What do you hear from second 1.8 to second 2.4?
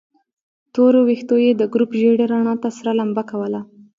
ژېړې